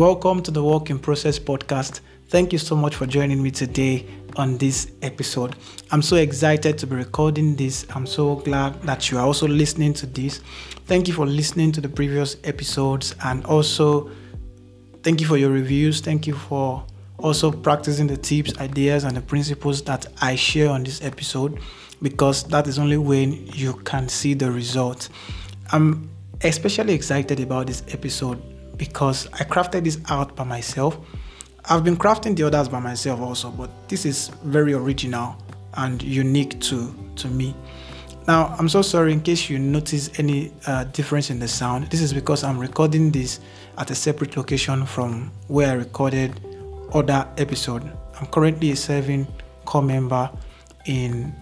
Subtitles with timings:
[0.00, 2.00] Welcome to the Work in Process podcast.
[2.28, 5.56] Thank you so much for joining me today on this episode.
[5.90, 7.84] I'm so excited to be recording this.
[7.94, 10.40] I'm so glad that you are also listening to this.
[10.86, 14.10] Thank you for listening to the previous episodes and also
[15.02, 16.00] thank you for your reviews.
[16.00, 16.82] Thank you for
[17.18, 21.60] also practicing the tips, ideas, and the principles that I share on this episode
[22.00, 25.10] because that is only when you can see the result.
[25.72, 26.08] I'm
[26.40, 28.42] especially excited about this episode
[28.80, 30.98] because I crafted this out by myself.
[31.66, 35.36] I've been crafting the others by myself also, but this is very original
[35.74, 37.54] and unique to, to me.
[38.26, 41.90] Now, I'm so sorry in case you notice any uh, difference in the sound.
[41.90, 43.40] This is because I'm recording this
[43.76, 46.40] at a separate location from where I recorded
[46.94, 47.82] other episode.
[48.18, 49.26] I'm currently a serving
[49.66, 50.30] corps member
[50.86, 51.34] in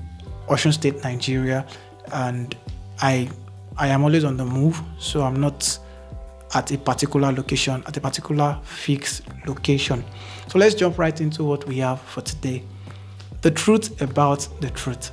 [0.49, 1.65] Osun State, Nigeria,
[2.13, 2.57] and
[3.01, 3.31] I
[3.77, 5.79] I am always on the move, so I'm not
[6.55, 10.05] at a particular location, at a particular fixed location.
[10.49, 12.63] So let's jump right into what we have for today.
[13.43, 15.13] The truth about the truth.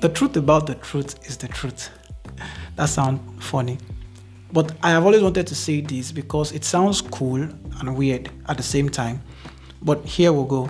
[0.00, 1.90] The truth about the truth is the truth.
[2.76, 3.78] That sounds funny.
[4.52, 8.58] But I have always wanted to say this because it sounds cool and weird at
[8.58, 9.22] the same time.
[9.80, 10.68] But here we go.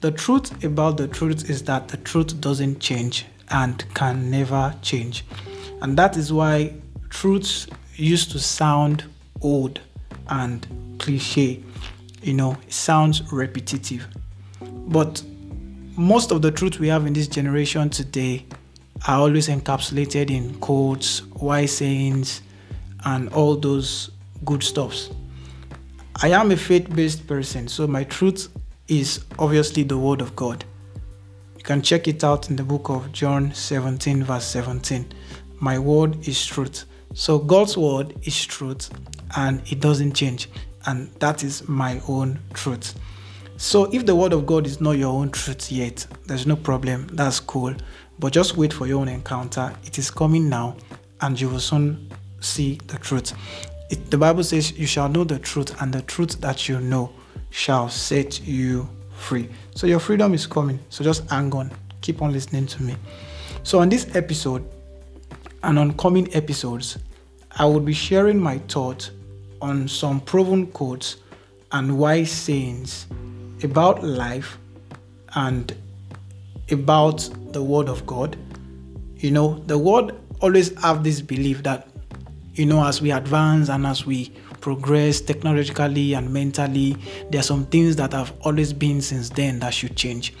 [0.00, 5.24] The truth about the truth is that the truth doesn't change and can never change.
[5.80, 6.74] And that is why
[7.10, 7.66] truths
[7.96, 9.04] used to sound
[9.40, 9.80] old
[10.28, 10.66] and
[10.98, 11.62] cliche.
[12.22, 14.06] You know, it sounds repetitive.
[14.60, 15.22] But
[15.96, 18.46] most of the truth we have in this generation today
[19.06, 22.42] are always encapsulated in quotes, wise sayings,
[23.04, 24.10] and all those
[24.44, 25.10] good stuffs.
[26.22, 28.48] I am a faith-based person, so my truth
[28.86, 30.64] is obviously the word of God.
[31.56, 35.12] You can check it out in the book of John 17 verse 17.
[35.60, 36.84] My word is truth.
[37.14, 38.90] So God's word is truth
[39.36, 40.48] and it doesn't change.
[40.86, 42.98] And that is my own truth.
[43.56, 47.06] So if the word of God is not your own truth yet, there's no problem.
[47.12, 47.74] That's cool.
[48.18, 49.72] But just wait for your own encounter.
[49.84, 50.76] It is coming now
[51.20, 53.32] and you will soon see the truth.
[53.90, 57.12] It, the Bible says, You shall know the truth, and the truth that you know
[57.50, 59.48] shall set you free.
[59.74, 60.80] So your freedom is coming.
[60.88, 61.70] So just hang on.
[62.00, 62.96] Keep on listening to me.
[63.62, 64.68] So on this episode,
[65.62, 66.98] and on coming episodes,
[67.52, 69.10] I will be sharing my thoughts
[69.60, 71.16] on some proven quotes
[71.70, 73.06] and wise sayings
[73.62, 74.58] about life
[75.34, 75.74] and
[76.70, 78.36] about the word of God.
[79.16, 81.88] You know, the word always have this belief that
[82.54, 84.30] you know as we advance and as we
[84.60, 86.96] progress technologically and mentally,
[87.30, 90.34] there are some things that have always been since then that should change.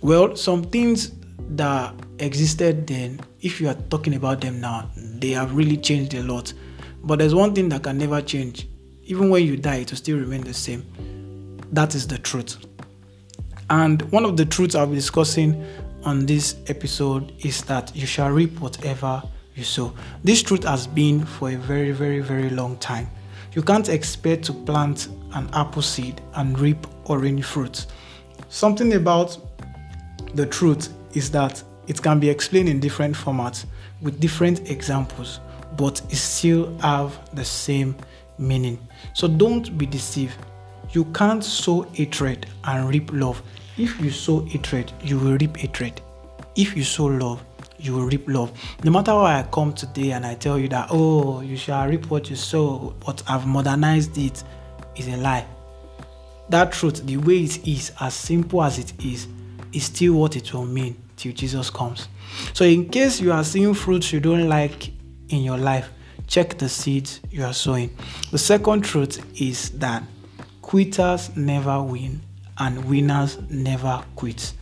[0.00, 1.12] Well, some things
[1.50, 6.22] that existed then, if you are talking about them now, they have really changed a
[6.22, 6.52] lot.
[7.02, 8.68] But there's one thing that can never change.
[9.04, 10.84] Even when you die, it will still remain the same.
[11.72, 12.58] That is the truth.
[13.70, 15.64] And one of the truths I'll be discussing
[16.04, 19.22] on this episode is that you shall reap whatever
[19.54, 19.92] you sow.
[20.24, 23.08] This truth has been for a very, very, very long time.
[23.52, 27.86] You can't expect to plant an apple seed and reap orange fruit.
[28.48, 29.36] Something about
[30.34, 33.66] the truth is that it can be explained in different formats
[34.00, 35.40] with different examples,
[35.76, 37.96] but it still have the same
[38.38, 38.78] meaning.
[39.14, 40.36] So don't be deceived.
[40.92, 43.42] You can't sow hatred and reap love.
[43.76, 46.00] If you sow hatred, you will reap hatred.
[46.56, 47.42] If you sow love,
[47.78, 48.52] you will reap love.
[48.84, 52.10] No matter how I come today and I tell you that, oh, you shall reap
[52.10, 54.42] what you sow, but I've modernized it,
[54.96, 55.46] is a lie.
[56.48, 59.28] That truth, the way it is, as simple as it is,
[59.72, 62.08] is still what it will mean till Jesus comes.
[62.52, 64.88] So, in case you are seeing fruits you don't like
[65.28, 65.88] in your life,
[66.26, 67.90] check the seeds you are sowing.
[68.30, 70.02] The second truth is that
[70.62, 72.20] quitters never win
[72.58, 74.52] and winners never quit.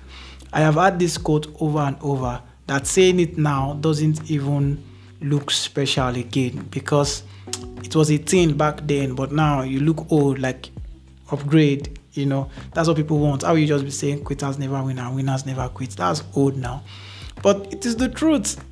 [0.53, 4.83] I have had this quote over and over that saying it now doesn't even
[5.21, 7.23] look special again because
[7.82, 10.71] it was a thing back then, but now you look old, like
[11.31, 12.50] upgrade, you know.
[12.75, 13.43] That's what people want.
[13.43, 15.90] How you just be saying quitters never win and winners never quit.
[15.90, 16.82] That's old now.
[17.43, 18.62] But it is the truth.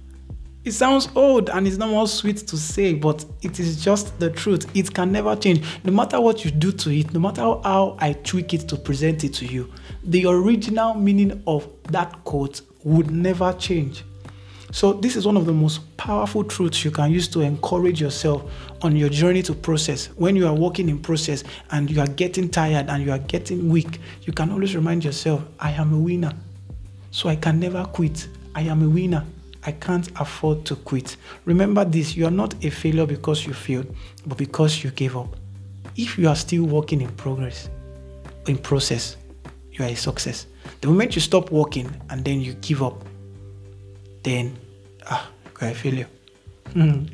[0.65, 4.31] It sounds old and it's not more sweet to say, but it is just the
[4.31, 4.69] truth.
[4.75, 5.65] It can never change.
[5.85, 9.23] No matter what you do to it, no matter how I tweak it to present
[9.23, 9.73] it to you,
[10.03, 14.03] the original meaning of that quote would never change.
[14.73, 18.51] So, this is one of the most powerful truths you can use to encourage yourself
[18.83, 20.07] on your journey to process.
[20.17, 23.69] When you are working in process and you are getting tired and you are getting
[23.69, 26.33] weak, you can always remind yourself, I am a winner.
[27.11, 28.29] So, I can never quit.
[28.55, 29.25] I am a winner.
[29.65, 31.17] I can't afford to quit.
[31.45, 33.95] Remember this you are not a failure because you failed,
[34.27, 35.37] but because you gave up.
[35.97, 37.71] if you are still working in progress,
[38.47, 39.17] in process,
[39.73, 40.47] you are a success.
[40.81, 43.03] The moment you stop working and then you give up,
[44.27, 44.59] then
[45.09, 45.31] ah,
[45.61, 46.09] a failure.
[46.75, 47.09] Mm.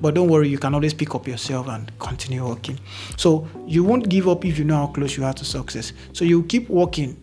[0.00, 2.78] But don't worry, you can always pick up yourself and continue working.
[3.16, 5.92] So you won't give up if you know how close you are to success.
[6.12, 7.16] So you keep working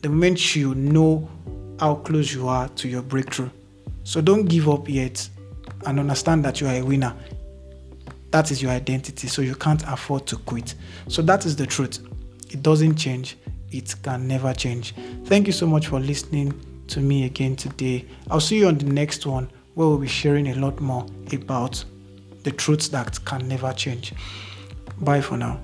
[0.00, 1.28] the moment you know
[1.78, 3.50] how close you are to your breakthrough.
[4.04, 5.28] So don't give up yet
[5.86, 7.14] and understand that you are a winner.
[8.30, 10.74] That is your identity, so you can't afford to quit.
[11.08, 12.00] So that is the truth.
[12.50, 13.36] It doesn't change,
[13.70, 14.94] it can never change.
[15.24, 16.52] Thank you so much for listening
[16.88, 18.04] to me again today.
[18.30, 21.84] I'll see you on the next one where we'll be sharing a lot more about
[22.42, 24.12] the truths that can never change.
[25.00, 25.60] Bye for now.